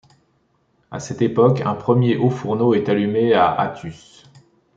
[0.89, 4.23] À cette époque, un premier haut fourneau est allumé à Athus.